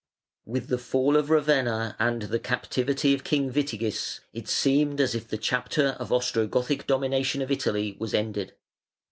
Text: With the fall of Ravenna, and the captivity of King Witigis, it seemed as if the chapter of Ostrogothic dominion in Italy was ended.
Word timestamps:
With 0.47 0.69
the 0.69 0.79
fall 0.79 1.15
of 1.15 1.29
Ravenna, 1.29 1.95
and 1.99 2.23
the 2.23 2.39
captivity 2.39 3.13
of 3.13 3.23
King 3.23 3.53
Witigis, 3.53 4.21
it 4.33 4.47
seemed 4.47 4.99
as 4.99 5.13
if 5.13 5.27
the 5.27 5.37
chapter 5.37 5.89
of 5.89 6.09
Ostrogothic 6.09 6.87
dominion 6.87 7.39
in 7.43 7.51
Italy 7.51 7.95
was 7.99 8.15
ended. 8.15 8.53